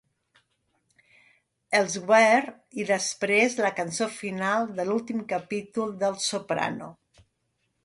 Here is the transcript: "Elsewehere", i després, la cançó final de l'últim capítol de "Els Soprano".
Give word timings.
"Elsewehere", 1.79 2.55
i 2.83 2.87
després, 2.93 3.59
la 3.67 3.71
cançó 3.81 4.09
final 4.17 4.67
de 4.81 4.89
l'últim 4.89 5.23
capítol 5.37 5.95
de 6.03 6.11
"Els 6.11 6.29
Soprano". 6.35 6.93